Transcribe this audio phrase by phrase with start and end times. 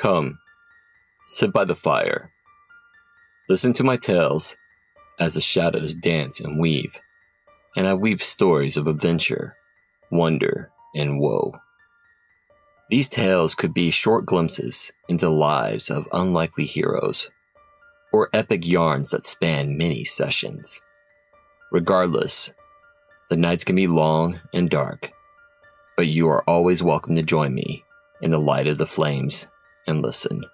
[0.00, 0.38] Come,
[1.20, 2.32] sit by the fire.
[3.50, 4.56] Listen to my tales
[5.18, 6.98] as the shadows dance and weave,
[7.76, 9.58] and I weave stories of adventure,
[10.10, 11.52] wonder, and woe.
[12.88, 17.30] These tales could be short glimpses into lives of unlikely heroes,
[18.10, 20.80] or epic yarns that span many sessions.
[21.70, 22.54] Regardless,
[23.28, 25.10] the nights can be long and dark,
[25.94, 27.84] but you are always welcome to join me
[28.22, 29.46] in the light of the flames
[29.86, 30.44] and listen.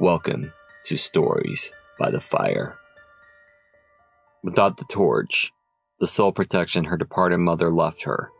[0.00, 0.52] Welcome
[0.86, 2.78] to Stories by the Fire.
[4.42, 5.52] Without the torch,
[6.00, 8.30] the sole protection her departed mother left her,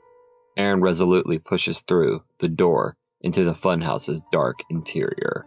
[0.56, 5.46] Erin resolutely pushes through the door into the funhouse's dark interior.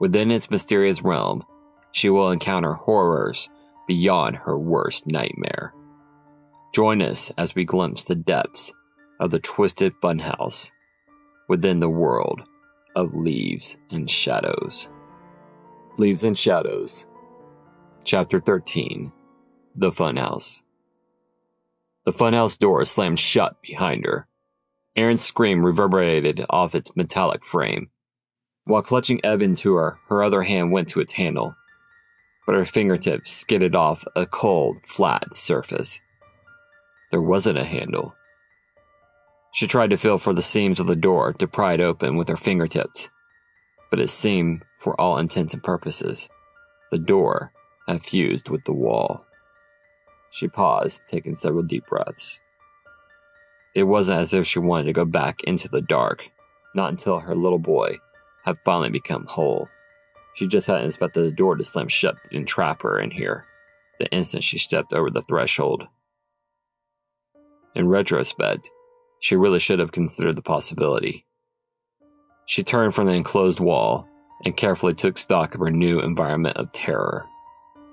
[0.00, 1.44] Within its mysterious realm,
[1.92, 3.48] she will encounter horrors
[3.86, 5.74] beyond her worst nightmare.
[6.74, 8.72] Join us as we glimpse the depths
[9.18, 10.70] of the twisted funhouse
[11.48, 12.42] within the world
[12.94, 14.88] of leaves and shadows.
[15.98, 17.06] Leaves and Shadows,
[18.04, 19.12] Chapter 13
[19.76, 20.62] The Funhouse.
[22.04, 24.26] The funhouse door slammed shut behind her.
[24.96, 27.90] Erin's scream reverberated off its metallic frame.
[28.64, 31.54] While clutching Evan to her, her other hand went to its handle,
[32.46, 36.00] but her fingertips skidded off a cold, flat surface.
[37.10, 38.14] There wasn't a handle.
[39.52, 42.28] She tried to feel for the seams of the door to pry it open with
[42.28, 43.10] her fingertips,
[43.90, 46.28] but it seemed, for all intents and purposes,
[46.90, 47.52] the door
[47.88, 49.24] had fused with the wall.
[50.30, 52.40] She paused, taking several deep breaths.
[53.74, 56.28] It wasn't as if she wanted to go back into the dark,
[56.74, 57.98] not until her little boy
[58.44, 59.68] had finally become whole.
[60.34, 63.46] She just hadn't expected the door to slam shut and trap her in here
[64.00, 65.86] the instant she stepped over the threshold.
[67.74, 68.70] In retrospect,
[69.20, 71.26] she really should have considered the possibility.
[72.46, 74.08] She turned from the enclosed wall
[74.44, 77.26] and carefully took stock of her new environment of terror.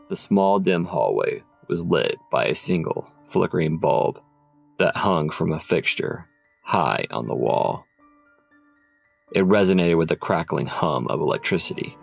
[0.10, 4.20] The small, dim hallway was lit by a single, flickering bulb
[4.78, 6.28] that hung from a fixture
[6.64, 7.86] high on the wall.
[9.34, 11.98] It resonated with the crackling hum of electricity,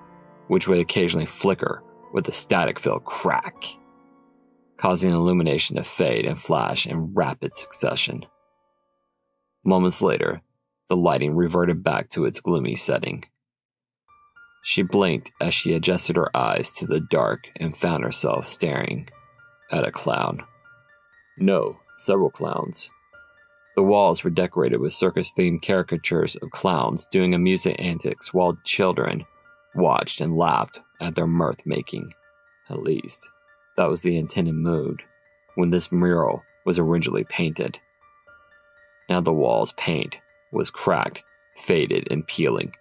[0.48, 1.82] which would occasionally flicker
[2.12, 3.64] with a static filled crack,
[4.76, 8.26] causing the illumination to fade and flash in rapid succession.
[9.64, 10.42] Moments later,
[10.88, 13.24] the lighting reverted back to its gloomy setting.
[14.62, 19.08] She blinked as she adjusted her eyes to the dark and found herself staring
[19.70, 20.44] at a clown.
[21.38, 22.90] No, several clowns.
[23.76, 29.24] The walls were decorated with circus themed caricatures of clowns doing amusing antics while children
[29.74, 32.12] watched and laughed at their mirth making.
[32.70, 33.28] At least,
[33.76, 35.02] that was the intended mood
[35.56, 37.78] when this mural was originally painted.
[39.08, 40.16] Now the wall's paint
[40.52, 41.22] was cracked,
[41.56, 42.72] faded, and peeling,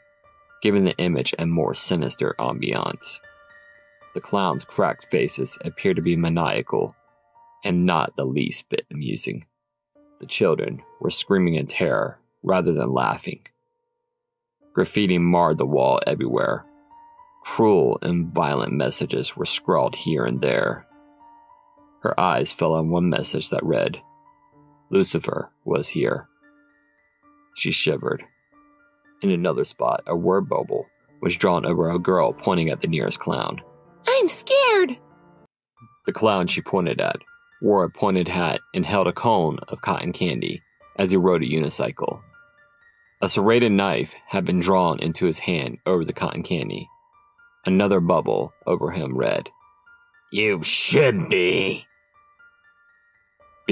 [0.61, 3.19] giving the image a more sinister ambiance.
[4.13, 6.95] The clowns' cracked faces appeared to be maniacal
[7.63, 9.45] and not the least bit amusing.
[10.19, 13.41] The children were screaming in terror rather than laughing.
[14.73, 16.65] Graffiti marred the wall everywhere.
[17.43, 20.87] Cruel and violent messages were scrawled here and there.
[22.01, 24.01] Her eyes fell on one message that read,
[24.93, 26.27] Lucifer was here.
[27.55, 28.23] She shivered.
[29.23, 30.85] In another spot, a word bubble
[31.19, 33.59] was drawn over a girl pointing at the nearest clown.
[34.07, 34.99] I'm scared.
[36.05, 37.15] The clown she pointed at
[37.59, 40.61] wore a pointed hat and held a cone of cotton candy
[40.99, 42.21] as he rode a unicycle.
[43.19, 46.87] A serrated knife had been drawn into his hand over the cotton candy.
[47.65, 49.49] Another bubble over him read,
[50.31, 51.87] You should be.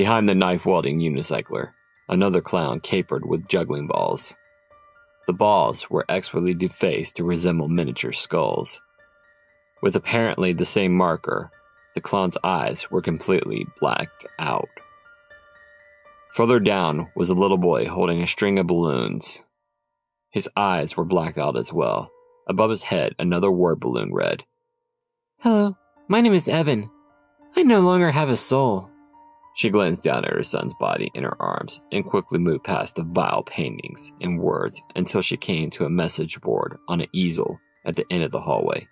[0.02, 1.74] Behind the knife wielding unicycler,
[2.10, 4.34] another clown capered with juggling balls.
[5.28, 8.82] The balls were expertly defaced to resemble miniature skulls.
[9.84, 11.52] With apparently the same marker,
[11.94, 14.70] the clown's eyes were completely blacked out.
[16.34, 19.42] Further down was a little boy holding a string of balloons.
[20.32, 22.10] His eyes were blacked out as well.
[22.48, 24.46] Above his head, another word balloon read,
[25.42, 25.78] Hello,
[26.08, 26.90] my name is Evan.
[27.56, 28.91] I no longer have a soul.
[29.54, 33.04] She glanced down at her son's body in her arms and quickly moved past the
[33.04, 37.96] vile paintings and words until she came to a message board on an easel at
[37.96, 38.88] the end of the hallway.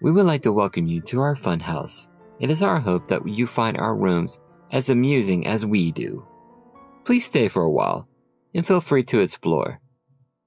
[0.00, 2.08] We would like to welcome you to our fun house.
[2.40, 4.38] It is our hope that you find our rooms
[4.72, 6.26] as amusing as we do.
[7.04, 8.08] Please stay for a while
[8.54, 9.80] and feel free to explore.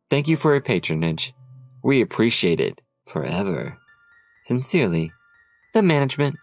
[0.09, 1.33] Thank you for your patronage.
[1.83, 3.77] We appreciate it forever.
[4.43, 5.11] Sincerely,
[5.73, 6.35] the management.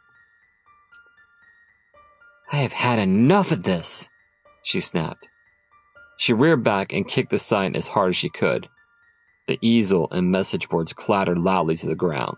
[2.52, 4.08] I have had enough of this,
[4.62, 5.28] she snapped.
[6.16, 8.68] She reared back and kicked the sign as hard as she could.
[9.48, 12.36] The easel and message boards clattered loudly to the ground.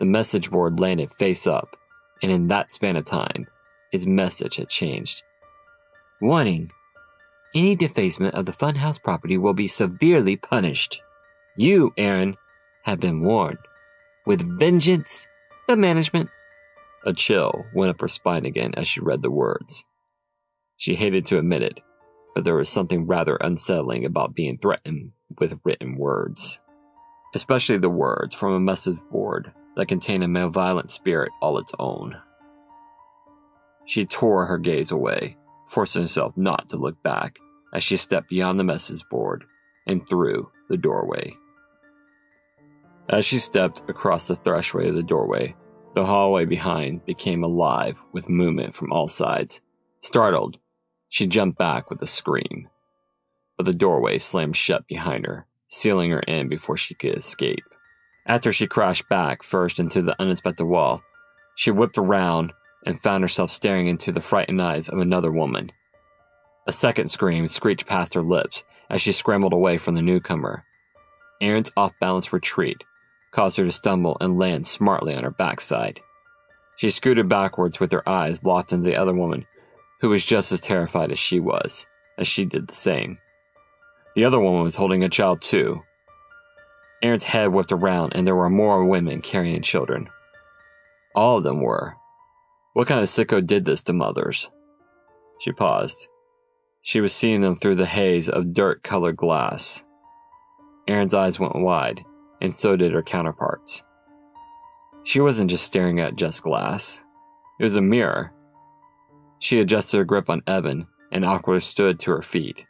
[0.00, 1.76] The message board landed face up,
[2.22, 3.46] and in that span of time,
[3.92, 5.22] its message had changed.
[6.20, 6.70] Warning
[7.54, 11.00] Any defacement of the funhouse property will be severely punished.
[11.56, 12.36] You, Erin,
[12.84, 13.58] have been warned.
[14.26, 15.26] With vengeance,
[15.68, 16.30] the management.
[17.04, 19.84] A chill went up her spine again as she read the words.
[20.76, 21.80] She hated to admit it,
[22.34, 26.60] but there was something rather unsettling about being threatened with written words,
[27.34, 32.16] especially the words from a message board that contained a malevolent spirit all its own.
[33.84, 37.36] She tore her gaze away, forcing herself not to look back
[37.74, 39.44] as she stepped beyond the message board
[39.86, 41.34] and through the doorway.
[43.08, 45.56] As she stepped across the threshold of the doorway,
[45.94, 49.60] the hallway behind became alive with movement from all sides.
[50.00, 50.58] Startled,
[51.08, 52.68] she jumped back with a scream.
[53.56, 57.64] But the doorway slammed shut behind her, sealing her in before she could escape.
[58.26, 61.02] After she crashed back first into the uninspected wall,
[61.54, 62.52] she whipped around
[62.86, 65.72] and found herself staring into the frightened eyes of another woman.
[66.66, 70.64] A second scream screeched past her lips as she scrambled away from the newcomer.
[71.40, 72.84] Erin's off balance retreat
[73.32, 76.00] caused her to stumble and land smartly on her backside.
[76.76, 79.46] She scooted backwards with her eyes locked into the other woman,
[80.00, 81.86] who was just as terrified as she was,
[82.18, 83.18] as she did the same.
[84.14, 85.82] The other woman was holding a child too.
[87.02, 90.08] Erin's head whipped around, and there were more women carrying children.
[91.14, 91.96] All of them were.
[92.74, 94.50] What kind of sicko did this to mothers?
[95.40, 96.08] She paused.
[96.82, 99.82] She was seeing them through the haze of dirt colored glass.
[100.86, 102.04] Erin's eyes went wide
[102.42, 103.84] and so did her counterparts.
[105.04, 107.00] She wasn't just staring at just glass,
[107.58, 108.32] it was a mirror.
[109.38, 112.64] She adjusted her grip on Evan and awkwardly stood to her feet.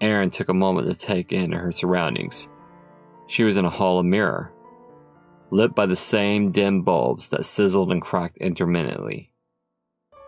[0.00, 2.48] Erin took a moment to take in her surroundings.
[3.26, 4.52] She was in a hall of mirror,
[5.50, 9.32] lit by the same dim bulbs that sizzled and cracked intermittently.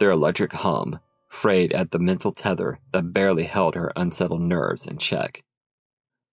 [0.00, 0.98] Their electric hum
[1.28, 5.44] frayed at the mental tether that barely held her unsettled nerves in check.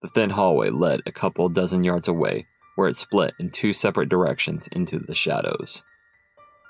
[0.01, 4.09] The thin hallway led a couple dozen yards away, where it split in two separate
[4.09, 5.83] directions into the shadows.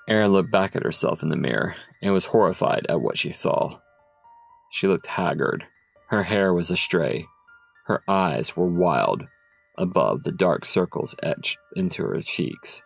[0.08, 3.80] Erin looked back at herself in the mirror and was horrified at what she saw.
[4.72, 5.66] She looked haggard.
[6.08, 7.28] Her hair was astray.
[7.86, 9.28] Her eyes were wild
[9.78, 12.82] above the dark circles etched into her cheeks,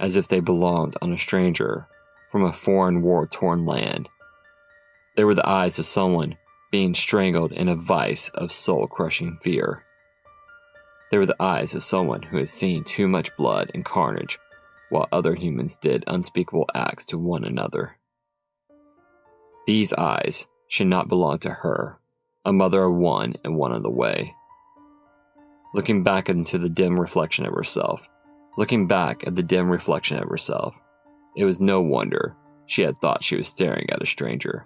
[0.00, 1.86] as if they belonged on a stranger
[2.30, 4.08] from a foreign war torn land.
[5.14, 6.36] They were the eyes of someone
[6.72, 9.84] being strangled in a vice of soul crushing fear.
[11.10, 14.38] They were the eyes of someone who had seen too much blood and carnage
[14.88, 17.98] while other humans did unspeakable acts to one another.
[19.66, 21.98] These eyes should not belong to her,
[22.44, 24.34] a mother of one and one of the way.
[25.74, 28.08] Looking back into the dim reflection of herself,
[28.56, 30.74] looking back at the dim reflection of herself,
[31.36, 32.34] it was no wonder
[32.64, 34.64] she had thought she was staring at a stranger,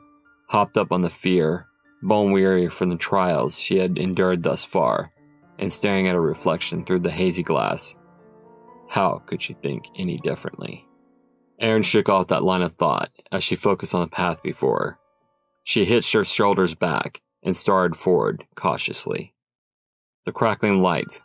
[0.48, 1.66] hopped up on the fear
[2.02, 5.12] bone weary from the trials she had endured thus far,
[5.58, 7.96] and staring at her reflection through the hazy glass.
[8.88, 10.86] How could she think any differently?
[11.58, 14.98] Erin shook off that line of thought as she focused on the path before her.
[15.64, 19.34] She hitched her shoulders back and started forward cautiously.
[20.26, 21.20] The crackling lights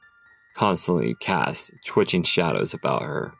[0.55, 3.33] constantly cast twitching shadows about her.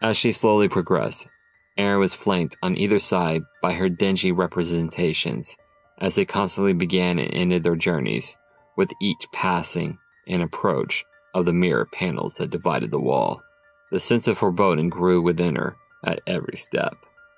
[0.00, 1.28] As she slowly progressed,
[1.76, 5.56] Erin was flanked on either side by her dingy representations
[5.98, 8.36] as they constantly began and ended their journeys,
[8.76, 13.42] with each passing and approach of the mirror panels that divided the wall.
[13.90, 16.96] The sense of foreboding grew within her at every step.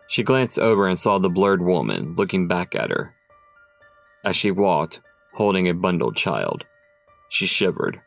[0.08, 3.14] She glanced over and saw the blurred woman looking back at her.
[4.24, 5.00] As she walked,
[5.34, 6.64] holding a bundled child,
[7.28, 8.00] she shivered.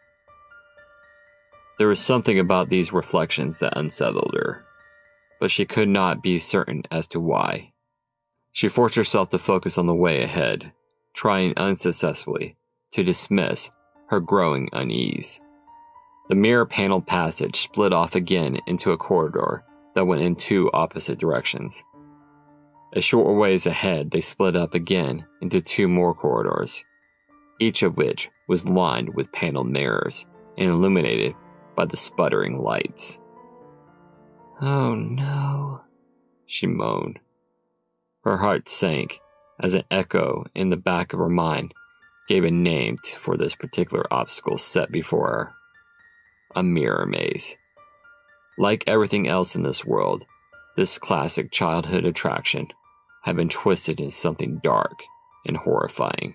[1.77, 4.65] There was something about these reflections that unsettled her,
[5.39, 7.73] but she could not be certain as to why.
[8.57, 10.71] She forced herself to focus on the way ahead,
[11.13, 12.57] trying unsuccessfully
[12.91, 13.69] to dismiss
[14.07, 15.39] her growing unease.
[16.27, 21.19] The mirror paneled passage split off again into a corridor that went in two opposite
[21.19, 21.83] directions.
[22.93, 26.83] A short ways ahead, they split up again into two more corridors,
[27.59, 30.25] each of which was lined with paneled mirrors
[30.57, 31.35] and illuminated
[31.75, 33.19] by the sputtering lights.
[34.59, 35.81] Oh no,
[36.47, 37.19] she moaned.
[38.27, 39.21] Her heart sank
[39.57, 41.73] as an echo in the back of her mind
[42.27, 45.53] gave a name for this particular obstacle set before her
[46.53, 47.55] a mirror maze.
[48.57, 50.25] Like everything else in this world,
[50.75, 52.67] this classic childhood attraction
[53.23, 55.03] had been twisted into something dark
[55.45, 56.33] and horrifying.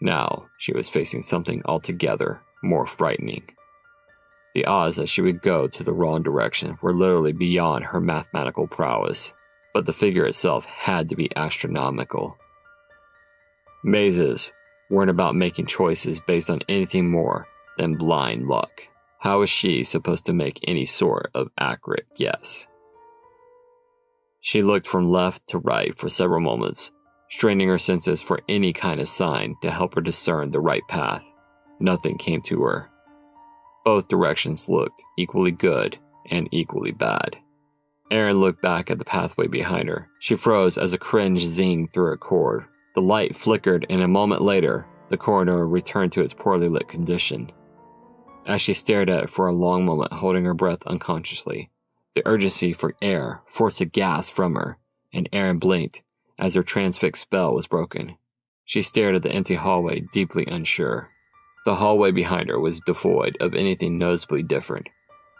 [0.00, 3.42] Now she was facing something altogether more frightening.
[4.54, 8.68] The odds that she would go to the wrong direction were literally beyond her mathematical
[8.68, 9.32] prowess,
[9.72, 12.36] but the figure itself had to be astronomical.
[13.84, 14.50] Mazes
[14.90, 17.46] weren't about making choices based on anything more
[17.78, 18.88] than blind luck.
[19.20, 22.66] How was she supposed to make any sort of accurate guess?
[24.40, 26.90] She looked from left to right for several moments,
[27.30, 31.24] straining her senses for any kind of sign to help her discern the right path.
[31.80, 32.90] Nothing came to her.
[33.84, 35.98] Both directions looked equally good
[36.28, 37.38] and equally bad.
[38.12, 40.10] Erin looked back at the pathway behind her.
[40.20, 42.66] She froze as a cringe zinged through her cord.
[42.94, 47.50] The light flickered, and a moment later, the corridor returned to its poorly lit condition.
[48.46, 51.70] As she stared at it for a long moment, holding her breath unconsciously,
[52.14, 54.76] the urgency for air forced a gasp from her,
[55.14, 56.02] and Erin blinked
[56.38, 58.16] as her transfixed spell was broken.
[58.66, 61.08] She stared at the empty hallway, deeply unsure.
[61.64, 64.88] The hallway behind her was devoid of anything noticeably different,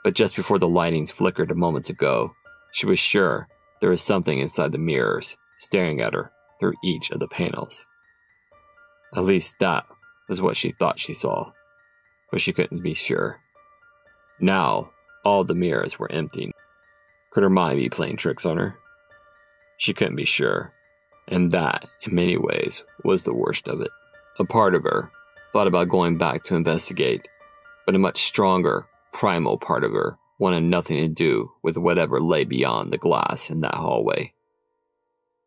[0.05, 2.35] but just before the lightings flickered a moment ago,
[2.73, 3.49] she was sure
[3.81, 7.87] there was something inside the mirrors staring at her through each of the panels.
[9.15, 9.85] At least that
[10.29, 11.53] was what she thought she saw,
[12.31, 13.41] but she couldn't be sure.
[14.41, 14.91] Now,
[15.25, 16.51] all the mirrors were empty.
[17.31, 18.77] Could her mind be playing tricks on her?
[19.77, 20.73] She couldn't be sure,
[21.29, 23.91] and that, in many ways, was the worst of it.
[24.39, 25.11] A part of her
[25.53, 27.29] thought about going back to investigate,
[27.85, 32.45] but a much stronger, primal part of her wanted nothing to do with whatever lay
[32.45, 34.35] beyond the glass in that hallway.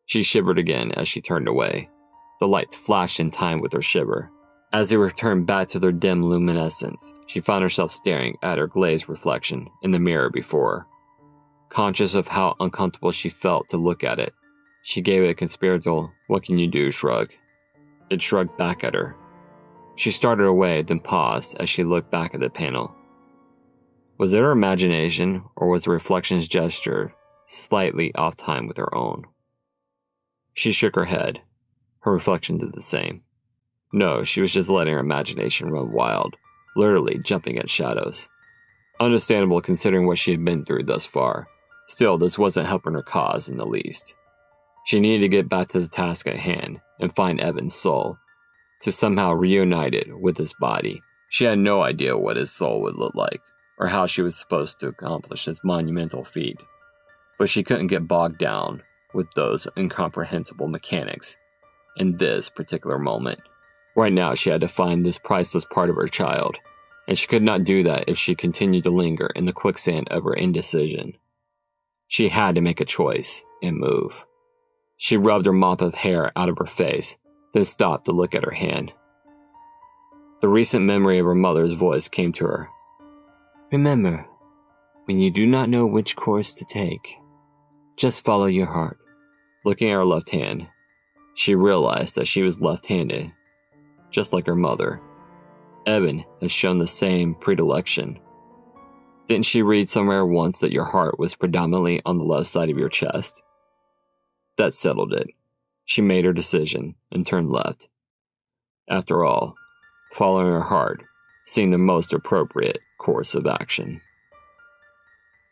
[0.06, 1.90] She shivered again as she turned away.
[2.40, 4.32] The lights flashed in time with her shiver.
[4.74, 9.08] As they returned back to their dim luminescence, she found herself staring at her glazed
[9.08, 10.88] reflection in the mirror before her.
[11.70, 14.34] Conscious of how uncomfortable she felt to look at it,
[14.84, 17.32] she gave it a conspiratorial, what can you do shrug.
[18.10, 19.16] It shrugged back at her,
[19.96, 22.94] she started away, then paused as she looked back at the panel.
[24.17, 27.13] Was it her imagination, or was the reflection's gesture
[27.45, 29.25] slightly off time with her own?
[30.53, 31.41] She shook her head.
[32.00, 33.24] Her reflection did the same.
[33.91, 36.38] No, she was just letting her imagination run wild,
[36.77, 38.29] literally jumping at shadows.
[39.01, 41.48] Understandable considering what she had been through thus far.
[41.88, 44.15] Still, this wasn't helping her cause in the least.
[44.86, 48.17] She needed to get back to the task at hand and find Evan's soul
[48.81, 51.01] to somehow reunite it with his body.
[51.29, 53.41] She had no idea what his soul would look like,
[53.77, 56.58] or how she was supposed to accomplish this monumental feat.
[57.38, 61.36] But she couldn't get bogged down with those incomprehensible mechanics
[61.98, 63.39] in this particular moment.
[63.96, 66.58] Right now, she had to find this priceless part of her child,
[67.08, 70.24] and she could not do that if she continued to linger in the quicksand of
[70.24, 71.13] her indecision.
[72.08, 74.25] She had to make a choice and move.
[74.98, 77.17] She rubbed her mop of hair out of her face
[77.55, 78.91] then stopped to look at her hand.
[80.41, 82.70] The recent memory of her mother's voice came to her.
[83.75, 84.25] Remember,
[85.03, 87.17] when you do not know which course to take,
[87.98, 88.98] just follow your heart.
[89.65, 90.67] Looking at her left hand,
[91.34, 93.34] she realized that she was left handed,
[94.12, 95.01] just like her mother.
[95.86, 98.17] Evan has shown the same predilection.
[99.27, 102.77] Didn't she read somewhere once that your heart was predominantly on the left side of
[102.77, 103.44] your chest?
[104.55, 105.27] That settled it.
[105.84, 107.89] She made her decision and turned left.
[108.89, 109.55] After all,
[110.13, 111.03] following her heart
[111.46, 114.02] seemed the most appropriate course of action.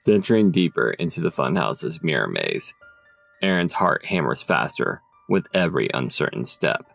[0.05, 2.73] Venturing deeper into the funhouse's mirror maze,
[3.41, 6.85] Erin's heart hammers faster with every uncertain step.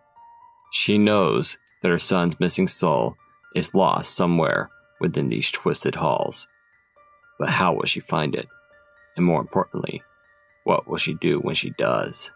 [0.71, 3.17] She knows that her son's missing soul
[3.55, 6.47] is lost somewhere within these twisted halls.
[7.38, 8.49] But how will she find it?
[9.17, 10.02] And more importantly,
[10.64, 12.31] what will she do when she does?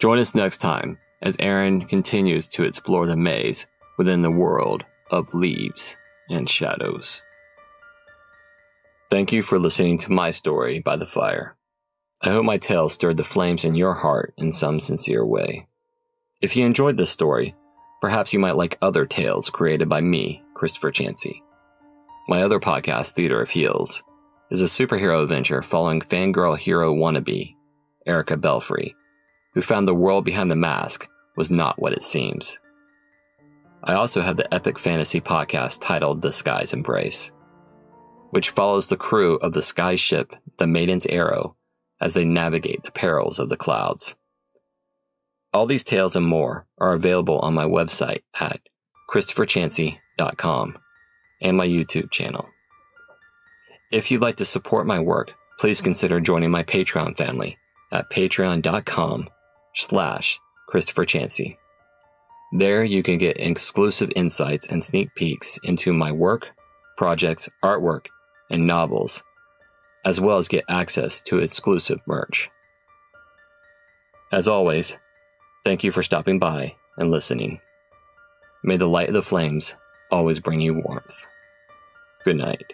[0.00, 3.66] Join us next time as Erin continues to explore the maze
[3.98, 5.96] within the world of leaves
[6.28, 7.22] and shadows.
[9.10, 11.56] Thank you for listening to my story by the fire.
[12.22, 15.66] I hope my tale stirred the flames in your heart in some sincere way.
[16.40, 17.54] If you enjoyed this story,
[18.00, 21.42] perhaps you might like other tales created by me, Christopher Chancy.
[22.28, 24.02] My other podcast, Theater of Heels,
[24.50, 27.54] is a superhero adventure following fangirl hero wannabe,
[28.06, 28.94] Erica Belfry,
[29.52, 32.58] who found the world behind the mask was not what it seems.
[33.86, 37.32] I also have the epic fantasy podcast titled The Sky's Embrace,
[38.30, 41.56] which follows the crew of the sky ship The Maiden's Arrow
[42.00, 44.16] as they navigate the perils of the clouds.
[45.52, 48.60] All these tales and more are available on my website at
[49.10, 50.78] christopherchancy.com
[51.42, 52.48] and my YouTube channel.
[53.92, 57.58] If you'd like to support my work, please consider joining my Patreon family
[57.92, 59.28] at patreon.com
[59.74, 61.58] slash Christopher Chancy.
[62.56, 66.50] There, you can get exclusive insights and sneak peeks into my work,
[66.96, 68.06] projects, artwork,
[68.48, 69.24] and novels,
[70.04, 72.48] as well as get access to exclusive merch.
[74.30, 74.96] As always,
[75.64, 77.58] thank you for stopping by and listening.
[78.62, 79.74] May the light of the flames
[80.12, 81.26] always bring you warmth.
[82.24, 82.72] Good night.